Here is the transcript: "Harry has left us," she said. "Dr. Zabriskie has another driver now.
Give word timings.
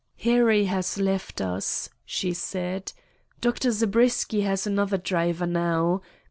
"Harry 0.23 0.65
has 0.65 0.97
left 0.97 1.41
us," 1.41 1.87
she 2.03 2.33
said. 2.33 2.91
"Dr. 3.39 3.69
Zabriskie 3.69 4.41
has 4.41 4.65
another 4.65 4.97
driver 4.97 5.45
now. 5.45 6.01